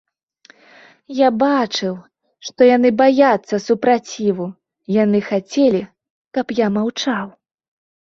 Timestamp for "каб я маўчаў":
6.35-7.25